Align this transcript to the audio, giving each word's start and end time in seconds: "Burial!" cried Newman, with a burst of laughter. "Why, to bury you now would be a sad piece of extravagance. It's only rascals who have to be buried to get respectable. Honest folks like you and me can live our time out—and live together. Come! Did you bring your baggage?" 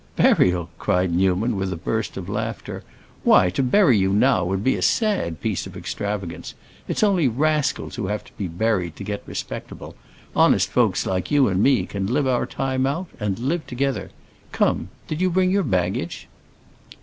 "Burial!" 0.15 0.71
cried 0.79 1.11
Newman, 1.13 1.55
with 1.55 1.71
a 1.71 1.75
burst 1.75 2.17
of 2.17 2.27
laughter. 2.27 2.83
"Why, 3.23 3.51
to 3.51 3.61
bury 3.61 3.99
you 3.99 4.11
now 4.13 4.43
would 4.43 4.63
be 4.63 4.75
a 4.75 4.81
sad 4.81 5.39
piece 5.41 5.67
of 5.67 5.77
extravagance. 5.77 6.55
It's 6.87 7.03
only 7.03 7.27
rascals 7.27 7.97
who 7.97 8.07
have 8.07 8.23
to 8.23 8.31
be 8.35 8.47
buried 8.47 8.95
to 8.95 9.03
get 9.03 9.21
respectable. 9.27 9.95
Honest 10.35 10.71
folks 10.71 11.05
like 11.05 11.29
you 11.29 11.47
and 11.49 11.61
me 11.61 11.85
can 11.85 12.07
live 12.07 12.25
our 12.25 12.47
time 12.47 12.87
out—and 12.87 13.37
live 13.37 13.67
together. 13.67 14.09
Come! 14.51 14.89
Did 15.07 15.21
you 15.21 15.29
bring 15.29 15.51
your 15.51 15.61
baggage?" 15.61 16.27